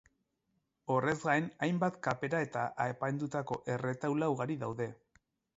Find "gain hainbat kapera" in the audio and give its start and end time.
1.25-2.41